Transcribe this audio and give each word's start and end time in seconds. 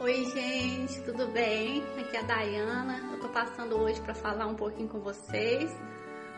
Oi, 0.00 0.26
gente, 0.26 1.00
tudo 1.00 1.26
bem? 1.26 1.82
Aqui 1.98 2.16
é 2.16 2.20
a 2.20 2.22
Dayana. 2.22 3.00
Eu 3.12 3.18
tô 3.18 3.28
passando 3.30 3.76
hoje 3.76 4.00
para 4.00 4.14
falar 4.14 4.46
um 4.46 4.54
pouquinho 4.54 4.88
com 4.88 5.00
vocês 5.00 5.76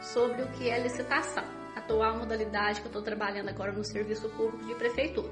sobre 0.00 0.40
o 0.40 0.48
que 0.52 0.70
é 0.70 0.82
licitação, 0.82 1.44
atual 1.76 2.16
modalidade 2.16 2.80
que 2.80 2.86
eu 2.86 2.88
estou 2.88 3.02
trabalhando 3.02 3.50
agora 3.50 3.70
no 3.70 3.84
serviço 3.84 4.30
público 4.30 4.64
de 4.64 4.74
prefeitura. 4.76 5.30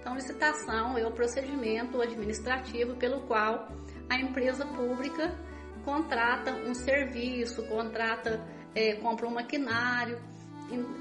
Então, 0.00 0.16
licitação 0.16 0.98
é 0.98 1.06
o 1.06 1.12
procedimento 1.12 2.02
administrativo 2.02 2.96
pelo 2.96 3.20
qual 3.28 3.68
a 4.10 4.16
empresa 4.16 4.66
pública 4.66 5.38
contrata 5.84 6.50
um 6.50 6.74
serviço, 6.74 7.64
contrata, 7.68 8.44
é, 8.74 8.96
compra 8.96 9.28
um 9.28 9.34
maquinário. 9.34 10.18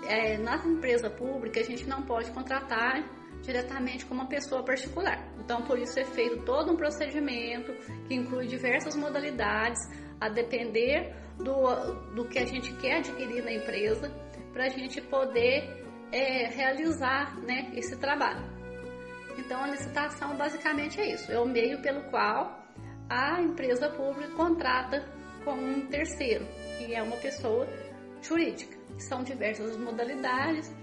É, 0.08 0.38
nas 0.38 0.64
empresas 0.64 1.12
públicas, 1.14 1.66
a 1.66 1.72
gente 1.72 1.88
não 1.88 2.04
pode 2.04 2.30
contratar 2.30 3.04
diretamente 3.42 4.06
com 4.06 4.14
uma 4.14 4.28
pessoa 4.28 4.64
particular. 4.64 5.26
Então, 5.40 5.62
por 5.64 5.80
isso 5.80 6.00
é 6.00 6.06
feito 6.06 6.44
todo 6.44 6.74
um 6.74 6.76
procedimento 6.76 7.74
que 8.08 8.16
inclui 8.16 8.48
diversas 8.48 8.96
modalidades, 8.96 9.80
a 10.20 10.30
depender 10.30 11.14
do, 11.38 12.14
do 12.16 12.28
que 12.28 12.40
a 12.40 12.46
gente 12.46 12.74
quer 12.78 12.98
adquirir 12.98 13.44
na 13.44 13.54
empresa, 13.54 14.10
para 14.52 14.66
a 14.66 14.70
gente 14.70 15.00
poder 15.02 15.86
é, 16.12 16.48
realizar 16.48 17.38
né, 17.42 17.72
esse 17.76 17.96
trabalho. 17.98 18.44
Então, 19.38 19.64
a 19.64 19.68
licitação 19.68 20.36
basicamente 20.36 21.00
é 21.00 21.14
isso: 21.14 21.32
é 21.32 21.40
o 21.40 21.46
meio 21.46 21.82
pelo 21.82 22.02
qual 22.10 22.66
a 23.10 23.42
empresa 23.42 23.90
pública 23.90 24.34
contrata 24.34 25.06
com 25.46 25.54
um 25.54 25.88
terceiro, 25.88 26.46
que 26.78 26.94
é 26.94 27.02
uma 27.02 27.18
pessoa 27.18 27.68
jurídica. 28.22 28.76
São 28.98 29.24
diversas 29.24 29.78
modalidades 29.78 30.74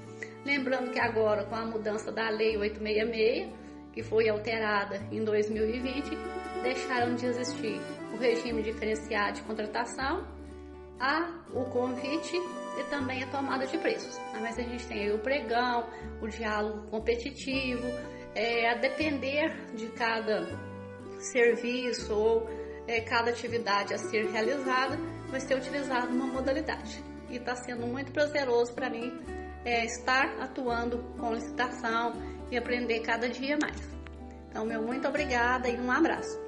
Lembrando 0.45 0.91
que 0.91 1.01
agora, 1.01 1.45
com 1.45 1.55
a 1.55 1.65
mudança 1.65 2.13
da 2.13 2.29
Lei 2.29 2.57
866, 2.57 3.49
que 3.93 4.03
foi 4.03 4.29
alterada 4.29 4.97
em 5.11 5.25
2020, 5.25 6.11
deixaram 6.63 7.15
de 7.15 7.27
existir 7.27 7.81
o 8.13 8.19
regime 8.19 8.63
diferenciado 8.63 9.37
de 9.37 9.43
contratação, 9.43 10.27
a, 11.01 11.33
o 11.53 11.65
convite 11.71 12.37
e 12.79 12.85
também 12.91 13.23
a 13.23 13.27
tomada 13.29 13.67
de 13.67 13.79
preços. 13.79 14.19
Ah, 14.35 14.41
mas 14.41 14.59
a 14.59 14.63
gente 14.63 14.87
tem 14.87 15.11
o 15.13 15.19
pregão, 15.19 15.89
o 16.21 16.29
diálogo 16.29 16.89
competitivo, 16.91 17.87
é, 18.35 18.71
a 18.71 18.75
depender 18.75 19.51
de 19.75 19.87
cada 19.89 20.47
serviço 21.19 22.13
ou 22.15 22.47
é, 22.87 23.01
cada 23.01 23.31
atividade 23.31 23.95
a 23.95 23.99
ser 23.99 24.27
realizada, 24.27 24.99
vai 25.31 25.41
ser 25.41 25.57
utilizada 25.57 26.09
uma 26.09 26.27
modalidade. 26.27 27.03
E 27.31 27.37
está 27.37 27.55
sendo 27.57 27.87
muito 27.87 28.13
prazeroso 28.13 28.75
para 28.75 28.91
mim 28.91 29.13
é, 29.65 29.85
estar 29.85 30.27
atuando 30.41 30.99
com 31.19 31.33
licitação 31.33 32.13
e 32.51 32.57
aprender 32.57 33.01
cada 33.01 33.29
dia 33.29 33.57
mais. 33.61 33.81
Então, 34.51 34.65
meu 34.65 34.83
muito 34.83 35.09
obrigada 35.09 35.69
e 35.69 35.79
um 35.81 35.91
abraço. 35.91 36.39